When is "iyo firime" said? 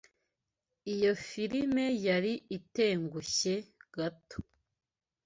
0.93-1.85